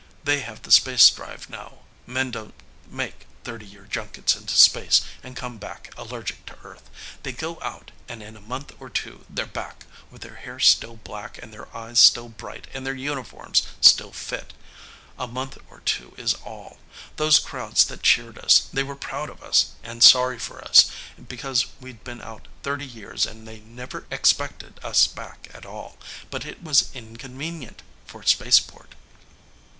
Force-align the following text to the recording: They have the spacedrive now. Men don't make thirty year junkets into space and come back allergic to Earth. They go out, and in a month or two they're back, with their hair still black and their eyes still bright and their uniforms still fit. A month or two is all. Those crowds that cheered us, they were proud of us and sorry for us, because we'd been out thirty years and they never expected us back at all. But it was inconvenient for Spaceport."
They 0.23 0.39
have 0.39 0.63
the 0.63 0.71
spacedrive 0.71 1.47
now. 1.47 1.81
Men 2.07 2.31
don't 2.31 2.55
make 2.87 3.27
thirty 3.43 3.67
year 3.67 3.83
junkets 3.85 4.35
into 4.35 4.55
space 4.55 5.01
and 5.21 5.35
come 5.35 5.59
back 5.59 5.93
allergic 5.95 6.43
to 6.47 6.57
Earth. 6.63 6.89
They 7.21 7.31
go 7.31 7.59
out, 7.61 7.91
and 8.09 8.23
in 8.23 8.35
a 8.35 8.41
month 8.41 8.73
or 8.79 8.89
two 8.89 9.25
they're 9.29 9.45
back, 9.45 9.85
with 10.09 10.23
their 10.23 10.37
hair 10.37 10.57
still 10.59 10.95
black 10.97 11.37
and 11.39 11.53
their 11.53 11.67
eyes 11.77 11.99
still 11.99 12.29
bright 12.29 12.65
and 12.73 12.83
their 12.83 12.95
uniforms 12.95 13.61
still 13.79 14.11
fit. 14.11 14.53
A 15.19 15.27
month 15.27 15.59
or 15.69 15.81
two 15.81 16.15
is 16.17 16.33
all. 16.43 16.79
Those 17.17 17.37
crowds 17.37 17.85
that 17.85 18.01
cheered 18.01 18.39
us, 18.39 18.69
they 18.73 18.81
were 18.81 18.95
proud 18.95 19.29
of 19.29 19.43
us 19.43 19.67
and 19.83 20.03
sorry 20.03 20.39
for 20.39 20.63
us, 20.65 20.89
because 21.27 21.67
we'd 21.79 22.03
been 22.03 22.23
out 22.23 22.47
thirty 22.63 22.87
years 22.87 23.27
and 23.27 23.47
they 23.47 23.59
never 23.59 24.07
expected 24.09 24.79
us 24.81 25.05
back 25.05 25.47
at 25.53 25.63
all. 25.63 25.97
But 26.31 26.43
it 26.43 26.63
was 26.63 26.89
inconvenient 26.95 27.83
for 28.07 28.23
Spaceport." 28.23 28.95